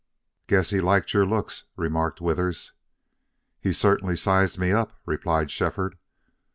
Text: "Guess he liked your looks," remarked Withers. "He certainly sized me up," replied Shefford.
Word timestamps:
"Guess 0.47 0.71
he 0.71 0.81
liked 0.81 1.13
your 1.13 1.27
looks," 1.27 1.65
remarked 1.75 2.19
Withers. 2.19 2.73
"He 3.59 3.71
certainly 3.71 4.15
sized 4.15 4.57
me 4.57 4.71
up," 4.71 4.93
replied 5.05 5.51
Shefford. 5.51 5.95